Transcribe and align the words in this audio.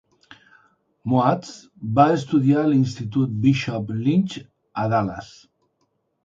Moats 1.11 1.51
va 1.99 2.05
estudiar 2.13 2.63
a 2.63 2.71
l'institut 2.71 3.37
Bishop 3.45 3.93
Lynch 3.99 4.39
a 4.83 4.89
Dallas. 4.95 5.31